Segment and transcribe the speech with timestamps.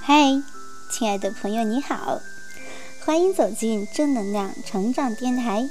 [0.00, 0.40] 嗨，
[0.92, 2.20] 亲爱的朋友，你好，
[3.04, 5.68] 欢迎走进正能量成长电台。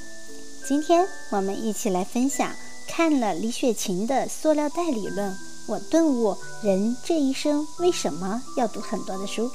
[0.67, 2.51] 今天我们一起来分享
[2.87, 5.33] 看了李雪琴的塑料袋理论，
[5.67, 9.49] 我顿悟人这一生为什么要读很多的书。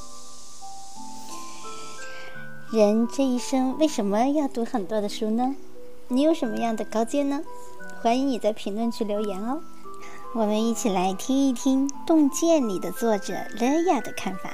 [2.72, 5.54] 人这一生为什么要读很多的书呢？
[6.08, 7.42] 你有什么样的高见呢？
[8.00, 9.62] 欢迎你在评论区留言哦。
[10.34, 14.48] 我们一起来听一听《洞见》里的作者乐亚的看法。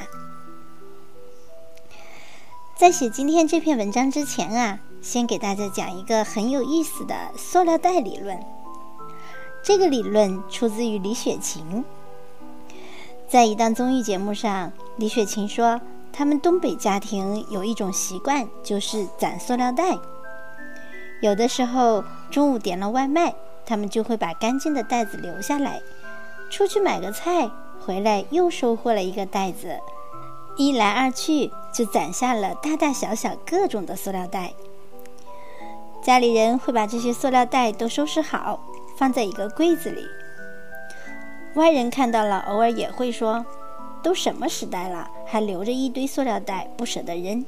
[2.75, 8.37] 在写今天这篇文章之前啊，先给大家讲一个很有意思的塑料袋理论。
[9.63, 11.85] 这个理论出自于李雪琴。
[13.29, 15.81] 在一档综艺节目上，李雪琴说，
[16.13, 19.97] 他们东北家庭有一种习惯，就是攒塑料袋。
[21.21, 22.03] 有的时候
[22.33, 23.33] 中午点了外卖。
[23.69, 25.83] 他们就会把干净的袋子留下来，
[26.49, 29.79] 出去买个菜，回来又收获了一个袋子，
[30.57, 34.55] 一来二去就攒下了大大小小各种的塑料袋。
[36.03, 38.59] 家里人会把这些塑料袋都收拾好，
[38.97, 40.07] 放在一个柜子里。
[41.55, 43.45] 外人看到了，偶尔也会说
[44.03, 47.45] ：“都什么时代了，还留着一堆塑料袋，不舍得扔。”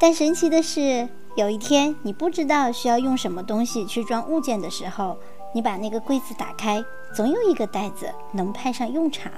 [0.00, 1.10] 但神奇的是。
[1.34, 5.16] 有一天，你不知道需要用什么东西去装物件的时候，
[5.54, 6.84] 你把那个柜子打开，
[7.16, 9.32] 总有一个袋子能派上用场。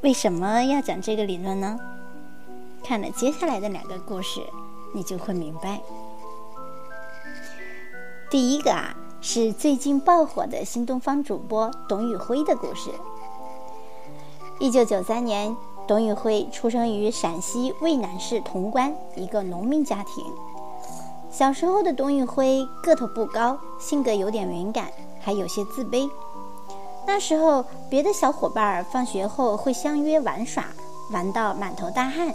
[0.00, 1.78] 为什么要讲这个理论呢？
[2.82, 4.40] 看了接下来的两个故事，
[4.94, 5.78] 你就会明白。
[8.30, 12.90] 第一个啊，是最近爆火的新东方主播董宇辉的故事。
[14.58, 15.54] 一九九三年。
[15.86, 20.24] 董宇辉出生于陕西渭南市潼关一个农民家庭。
[21.30, 26.10] 小时候的董宇辉个头不高，性格有点敏感，还有些自卑。
[27.06, 30.66] 那时候，别的小伙伴放学后会相约玩耍，
[31.12, 32.34] 玩到满头大汗。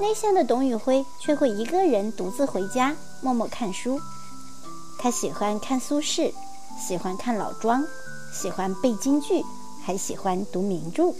[0.00, 4.00] 内向的董宇辉却会一个人独自回家，默默看书。
[4.98, 6.32] 他喜欢看苏轼，
[6.76, 7.84] 喜欢看老庄，
[8.32, 9.44] 喜欢背京剧，
[9.84, 11.14] 还喜欢读名著。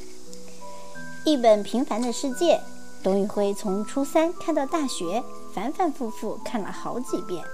[1.28, 2.58] 一本平凡的世界，
[3.02, 5.22] 董宇辉从初三看到大学，
[5.52, 7.44] 反反复复看了好几遍。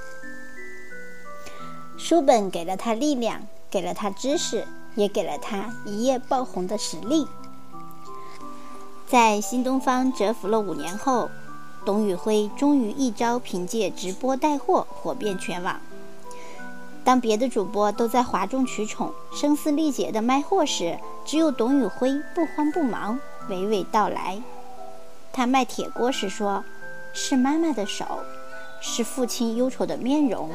[1.97, 4.65] 书本给了他力量，给了他知识，
[4.95, 7.27] 也给了他一夜爆红的实力。
[9.09, 11.29] 在新东方蛰伏了五年后，
[11.85, 15.81] 董宇辉终于一朝凭借直播带货火遍全网。
[17.03, 23.19] 当别的主播都在哗众取宠、声嘶力竭的卖货时，只有董宇辉不慌不忙。
[23.49, 24.41] 娓娓道来，
[25.33, 26.65] 他卖铁锅时说
[27.13, 28.05] ：“是妈妈的手，
[28.81, 30.51] 是父亲忧愁的面容，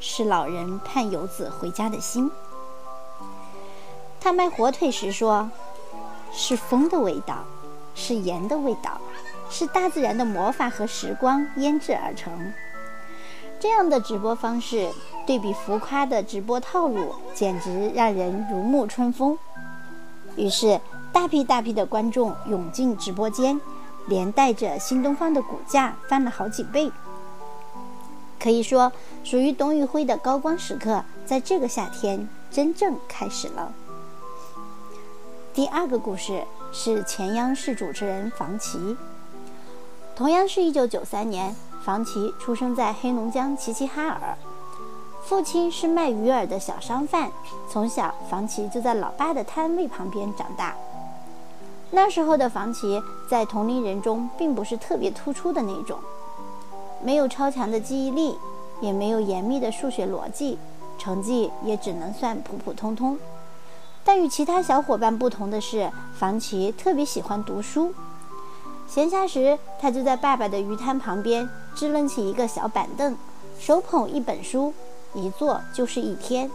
[0.00, 2.30] 是老人盼游子回家的心。”
[4.18, 5.50] 他卖火腿时说
[6.32, 7.44] ：“是风的味道，
[7.94, 8.98] 是盐的味道，
[9.50, 12.52] 是大自然的魔法和时光腌制而成。”
[13.60, 14.90] 这样的直播方式，
[15.26, 19.38] 对比浮夸的直播套路，简直让人如沐春风。
[20.36, 20.80] 于是。
[21.12, 23.60] 大批大批的观众涌进直播间，
[24.06, 26.90] 连带着新东方的股价翻了好几倍。
[28.40, 28.90] 可以说，
[29.22, 33.72] 属于董宇辉的高光时刻，在这个夏天真正开始了。
[35.54, 36.42] 第二个故事
[36.72, 38.96] 是前央视主持人房琪。
[40.16, 44.36] 同样是一九九三年，房琪出生在黑龙江齐齐哈尔，
[45.22, 47.30] 父亲是卖鱼饵的小商贩，
[47.68, 50.74] 从小房琪就在老爸的摊位旁边长大。
[51.94, 55.98] 那时候的房琪在同龄人中并不是特别突出的那种，
[57.02, 58.34] 没有超强的记忆力，
[58.80, 60.58] 也没有严密的数学逻辑，
[60.98, 63.18] 成绩也只能算普普通通。
[64.02, 67.92] 但与其他小伙伴不同的是，房琪特别喜欢读书。
[68.88, 73.14] 闲暇时，他就在爸爸的鱼摊旁边支棱起一个小板凳，
[73.58, 74.72] 手捧一本书，
[75.12, 76.50] 一坐就是一天。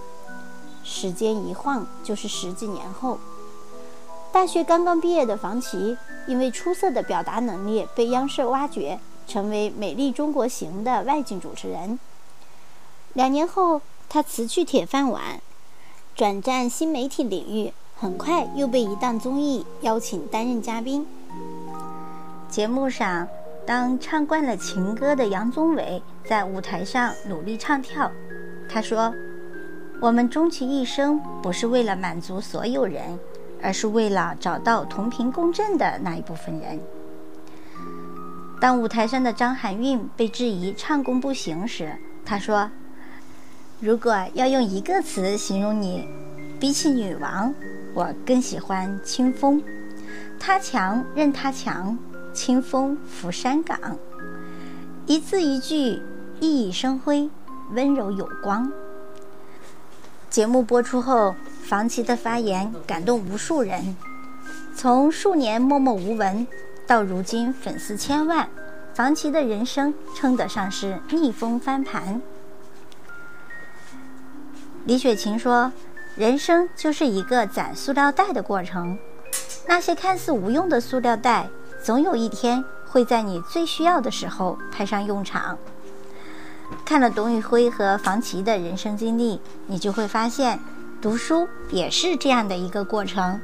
[0.83, 3.19] 时间一晃就是十几年后。
[4.37, 5.97] 大学刚刚毕业的房琪，
[6.27, 11.97] 因为出色的表达能力被央视挖掘，成为《美丽中国行》的外景主持人。
[13.13, 15.41] 两年后，他辞去铁饭碗，
[16.15, 21.07] 转战新媒体领域，很快又被一档综艺邀请担任嘉宾。
[22.47, 23.27] 节目上，
[23.65, 28.11] 当唱惯了情歌的杨宗纬在舞台上努力唱跳，
[28.69, 29.11] 他说
[29.99, 33.19] ：“我们终其一生，不是为了满足所有人。”
[33.61, 36.79] 而是为了找到同频共振的那一部分人。
[38.59, 41.95] 当舞台上的张含韵被质疑唱功不行时，
[42.25, 42.69] 她说
[43.79, 46.07] ：“如果要用一个词形容你，
[46.59, 47.53] 比起女王，
[47.93, 49.61] 我更喜欢清风。
[50.39, 51.97] 他强任他强，
[52.33, 53.79] 清风拂山岗。
[55.05, 56.01] 一字一句，
[56.39, 57.29] 熠熠生辉，
[57.71, 58.71] 温柔有光。
[60.29, 61.35] 节目播出后，
[61.67, 63.97] 房琪的发言感动无数人。
[64.73, 66.47] 从数年默默无闻，
[66.87, 68.47] 到如今粉丝千万，
[68.93, 72.21] 房琪的人生称得上是逆风翻盘。
[74.85, 75.73] 李雪琴说
[76.15, 78.97] ：“人生就是一个攒塑料袋的过程，
[79.67, 81.49] 那些看似无用的塑料袋，
[81.83, 85.57] 总有一天会在你最需要的时候派上用场。”
[86.85, 90.59] 看了董宇辉和房琪的人生经历，你就会发现，
[91.01, 93.39] 读书也是这样的一个过程。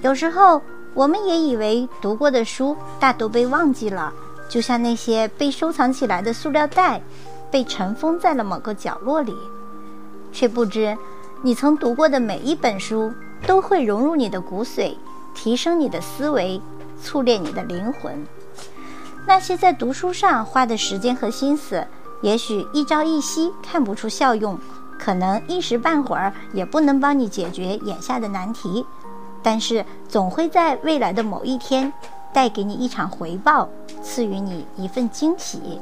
[0.00, 0.62] 有时候，
[0.94, 4.12] 我们也以为读过的书大都被忘记了，
[4.48, 7.02] 就像那些被收藏起来的塑料袋，
[7.50, 9.34] 被尘封在了某个角落里。
[10.32, 10.96] 却不知，
[11.42, 13.12] 你曾读过的每一本书
[13.46, 14.94] 都会融入你的骨髓，
[15.34, 16.60] 提升你的思维，
[17.02, 18.24] 淬炼你的灵魂。
[19.26, 21.86] 那些在读书上花的时间和心思，
[22.22, 24.58] 也许一朝一夕看不出效用，
[24.98, 28.84] 可能一时半会儿也不能帮你解决眼下的难题，
[29.42, 31.92] 但是总会在未来的某一天，
[32.32, 33.68] 带给你一场回报，
[34.02, 35.80] 赐予你一份惊喜。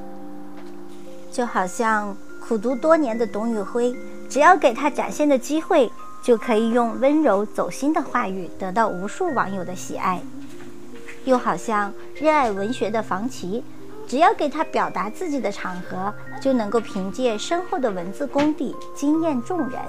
[1.32, 2.16] 就好像
[2.46, 3.94] 苦读多年的董宇辉。
[4.28, 5.90] 只要给他展现的机会，
[6.20, 10.20] 就可以用温柔走心的话语得到无数网友的喜爱。
[11.24, 13.62] 又好像热爱文学的房琪，
[14.06, 19.80] 只要给他表达自己的场合，就能够凭借深厚的文字功底惊艳众人。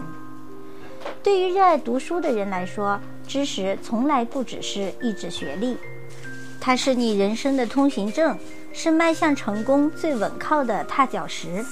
[1.23, 5.77] 对于热爱读书的人来说，知识从来不只是一纸学历，
[6.59, 8.37] 它是你人生的通行证，
[8.73, 11.63] 是迈向成功最稳靠的踏脚石。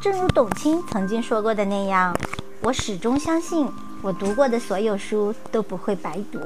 [0.00, 2.14] 正如董卿曾经说过的那样，
[2.60, 3.68] 我始终相信，
[4.02, 6.40] 我读过的所有书都不会白读，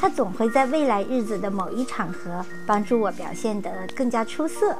[0.00, 4.74] 他总会在未来日子的某一场合帮助我表现得更加出色。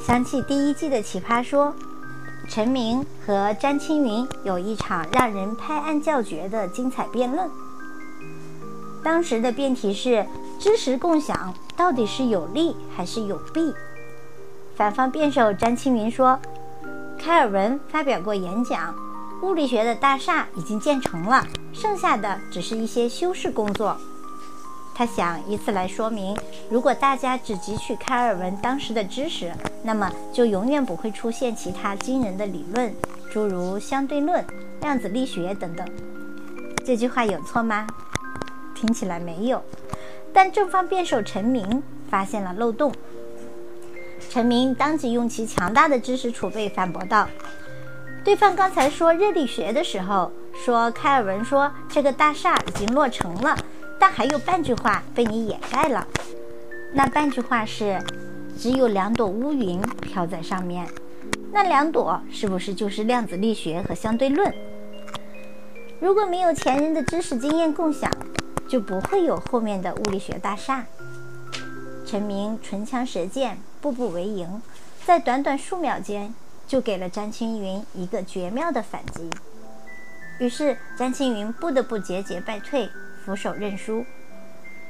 [0.00, 1.74] 想起第一季的《奇葩说》，
[2.48, 7.50] 陈明和詹青云有一场让人拍案叫绝的精彩辩论。
[9.02, 10.24] 当时的辩题是：
[10.60, 13.74] 知识共享到底是有利还是有弊？
[14.76, 16.38] 反方辩手詹青云说
[17.18, 18.94] ：“开尔文发表过演讲，
[19.42, 23.98] 物理学的大厦已经建成了，剩下的只是一些修饰工作。
[24.94, 26.36] 他想以此来说明，
[26.70, 32.94] 如果大家只汲取开尔文当时的知识，那么就永远不会出现其他惊人的理论，
[33.28, 34.44] 诸如相对论、
[34.80, 35.84] 量子力学等等。
[36.86, 37.86] 这句话有错吗？
[38.72, 39.60] 听起来没有。
[40.32, 42.92] 但正方辩手陈明发现了漏洞。”
[44.30, 47.28] 陈明当即用其强大的知识储备反驳道
[48.24, 53.56] ：“对方刚才说热力学的时候，说开尔文说这个大厦已经落成了，
[53.98, 56.06] 但还有半句话被你掩盖了。
[56.92, 58.00] 那半句话是，
[58.58, 60.88] 只有两朵乌云飘在上面。
[61.52, 64.54] 那两朵是不是就是量子力学和相对论？
[66.00, 68.10] 如果没有前人的知识经验共享，
[68.68, 70.84] 就不会有后面的物理学大厦。”
[72.06, 73.58] 陈明唇枪舌剑。
[73.84, 74.62] 步步为营，
[75.04, 76.34] 在短短数秒间
[76.66, 79.28] 就给了詹青云一个绝妙的反击。
[80.38, 82.90] 于是詹青云不得不节节败退，
[83.24, 84.04] 俯首认输。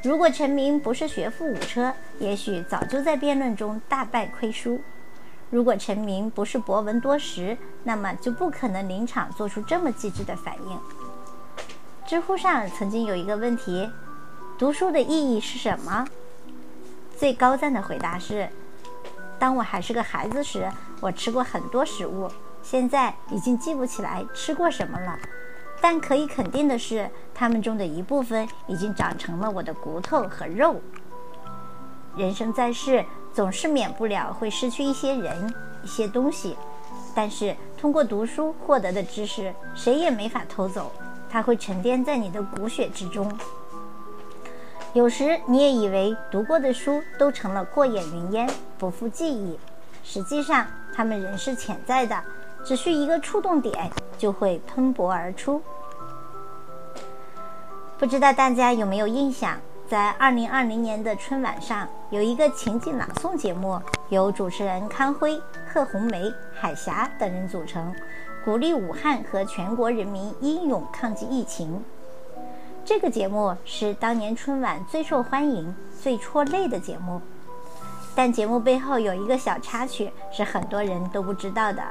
[0.02, 4.78] 如果陈明不是学富五车，也许早就在辩论中大败亏输；
[5.50, 10.78] 如果陈明不是博闻多识，那么就不可能临场做出这么机智的反应。
[12.06, 13.90] 知乎上曾经有一个问题：
[14.58, 16.06] 读书的意义是什么？
[17.16, 18.48] 最高赞的回答是。
[19.38, 20.70] 当我还是个孩子时，
[21.00, 22.30] 我吃过很多食物，
[22.64, 25.16] 现在已经记不起来吃过什么了。
[25.80, 30.80] 但可以肯定的是，它们中的一部分已经长成了我的骨头和肉。
[32.16, 33.04] 人生在世，
[33.35, 36.56] 总是免不了会失去一些人、一些东西，
[37.14, 40.90] 但是通过读书获得的知识，谁也没法偷走，
[41.28, 43.30] 它会沉淀在你的骨血之中。
[44.94, 49.59] 有时你也以为读过的书都成了过眼云烟，不复记忆。
[50.02, 52.23] 实际上，它们仍是潜在的，
[52.64, 55.62] 只需一个触动点，就会喷薄而出。
[57.99, 59.56] 不知道大家有没有印象，
[59.88, 65.40] 在2020年的春晚上，有一个情景朗诵节目，由主持人康辉、
[65.73, 67.94] 贺红梅、海霞等人组成，
[68.44, 71.83] 鼓励武汉和全国人民英勇抗击疫情。
[72.85, 77.21] 这个节目是当年春晚最受欢迎、最戳泪的节目，
[78.14, 81.83] 但节目背后有一个小插曲是很多人都不知道的。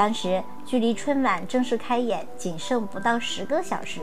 [0.00, 4.00] 当时距离春晚正式开演仅剩不到十个小时，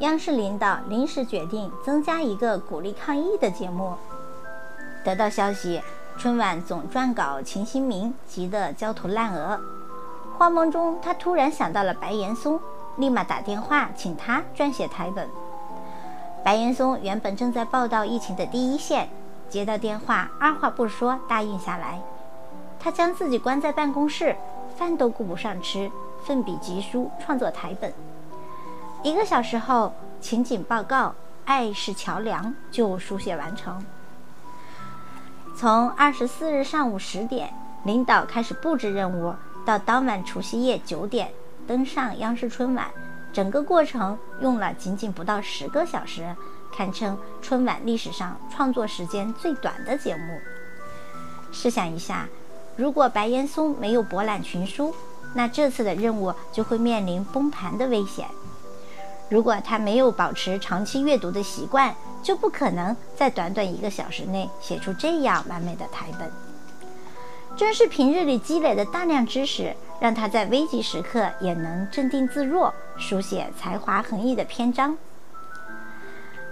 [0.00, 3.94] 央视领导临时决定增加一个鼓励抗疫的节目。
[5.04, 5.80] 得到消息，
[6.16, 9.60] 春晚总撰稿秦新明急得焦头烂额。
[10.36, 12.58] 慌忙中，他突然想到了白岩松，
[12.96, 15.28] 立马打电话请他撰写台本。
[16.42, 19.08] 白岩松原本正在报道疫情的第一线，
[19.48, 22.02] 接到电话，二话不说答应下来。
[22.80, 24.34] 他将自己关在办公室，
[24.78, 25.90] 饭都顾不上吃，
[26.24, 27.92] 奋笔疾书创作台本。
[29.02, 31.06] 一个小时后，情景报告
[31.44, 33.84] 《爱是桥梁》就书写完成。
[35.56, 39.34] 从二十四日上午十点，领导开始布置任务，
[39.66, 41.32] 到当晚除夕夜九点
[41.66, 42.88] 登上央视春晚。
[43.32, 46.36] 整个过程用了仅仅不到十个小时，
[46.72, 50.38] 堪称春晚历史上创作时间最短的节目。
[51.50, 52.28] 试想一下，
[52.78, 54.94] 如果白岩松没有博览群书，
[55.34, 58.24] 那这次的任务就会面临崩盘的危险。
[59.28, 61.92] 如果他没有保持长期阅读的习惯，
[62.22, 66.30] 就不可能在短短一个小时内写出这样完美的台本。
[67.56, 69.74] 正是平日里积累的大量知识。
[70.00, 74.96] 让他在危急时刻也能镇定自若，书写才华横溢的篇章。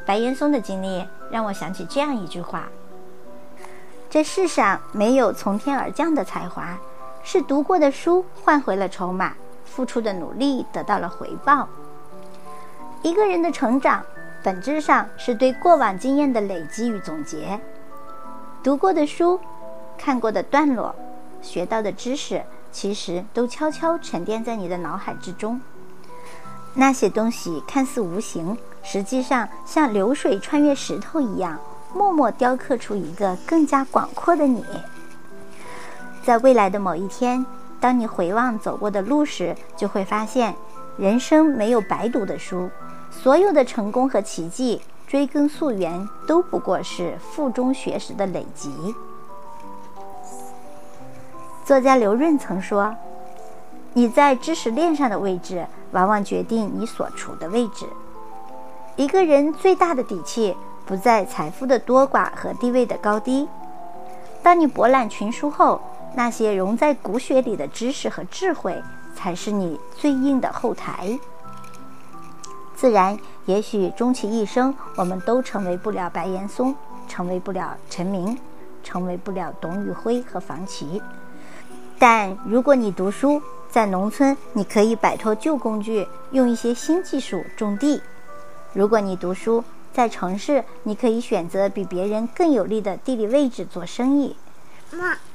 [0.05, 2.69] 白岩松的经历让我想起这样一句话：
[4.17, 6.79] 这世上没有从天而降的才华，
[7.23, 9.35] 是读过的书换回了筹码，
[9.67, 11.69] 付出的努力得到了回报。
[13.03, 14.03] 一个人的成长，
[14.43, 17.61] 本质上是对过往经验的累积与总结。
[18.63, 19.39] 读过的书，
[19.99, 20.95] 看过的段落，
[21.43, 22.43] 学到的知识。
[22.73, 25.61] 其实都悄悄沉淀在你的脑海之中。
[26.73, 31.59] 那些东西看似无形，实际上像流水穿越石头一样，
[31.97, 34.63] 默默雕刻出一个更加广阔的你。
[36.23, 37.45] 在未来的某一天，
[37.81, 40.55] 当你回望走过的路时，就会发现，
[40.99, 42.69] 人生没有白读的书，
[43.11, 48.95] 所有的成功和奇迹，追根溯源，都不过是腹中学识的累积。
[51.65, 52.95] 作家刘润曾说
[53.95, 57.87] ：“你在知识链上的位置，往往决定你所处的位置。
[58.97, 63.49] 一个人最大的底气，不在财富的多寡和地位的高低。
[64.43, 65.81] 当你博览群书后，
[66.15, 68.81] 那些融在骨血里的知识和智慧，
[69.15, 71.19] 才是你最硬的后台。
[72.77, 76.75] 自然，也许终其一生，我们都成为不了白岩松，
[77.09, 78.39] 成为不了陈明，
[78.85, 81.03] 成为不了董宇辉和房琪。”
[81.99, 87.99] 但如果你读书，在农村，你可以摆脱旧工具，用一些新技术种地；
[88.75, 89.65] 如果你读书，
[89.97, 94.37] 在城市，你可以选择比别人更有利的地理位置做生意。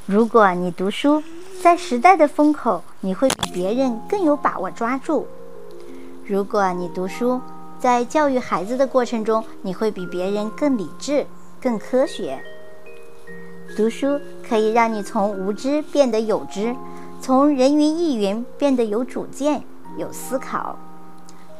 [0.05, 1.23] 如果你读书，
[1.63, 5.25] 在时代的风口，你会比别人更有把握抓住；
[6.27, 7.41] 如果你读书，
[7.79, 11.25] 在教育孩子的过程中，你会比别人更理智、
[11.59, 12.39] 更科学。
[13.75, 16.75] 读书可以让你从无知变得有知，
[17.19, 19.63] 从人云亦云变得有主见、
[19.97, 20.77] 有思考。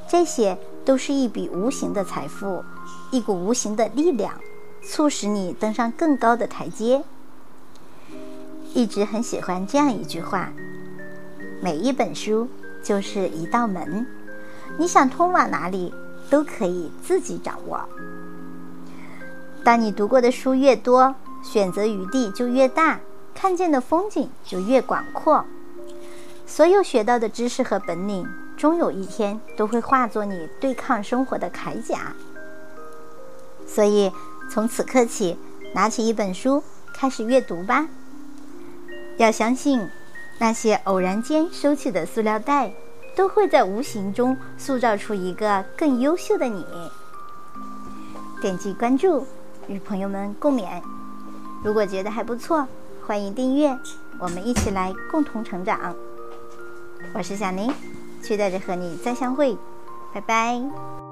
[0.08, 2.64] 这些都是一笔无形的财富，
[3.12, 4.34] 一股无形的力量，
[4.82, 7.04] 促使你登上更高的台阶。
[8.74, 10.52] 一直很喜欢这样一句话：
[11.62, 12.48] 每一本书
[12.82, 14.08] 就是一道门，
[14.78, 15.94] 你想通往哪里，
[16.30, 17.82] 都可以自己掌握。
[19.64, 23.00] 当你读过的书越多，选择余地就越大，
[23.36, 25.46] 看见的风景就越广阔。
[26.48, 28.28] 所有学到的知识和本领，
[28.62, 32.14] 终有一天都会化作你对抗生活的铠甲。
[33.66, 34.12] 所以，
[34.52, 35.36] 从此刻起，
[35.74, 36.64] 拿起一本书，
[36.94, 37.88] 开始阅读吧。
[39.18, 39.90] 要相信，
[40.38, 42.72] 那些偶然间收起的塑料袋，
[43.16, 46.64] 都会在无形中塑造出一个更优秀的你。
[48.44, 49.26] 点击关注，
[49.66, 50.84] 与朋友们共勉。
[51.64, 52.68] 如果觉得还不错，
[53.08, 53.76] 欢迎订阅，
[54.20, 55.96] 我们一起来共同成长。
[57.16, 57.74] 我是小宁，
[58.22, 59.58] 期待着和你再相会，
[60.14, 61.11] 拜拜。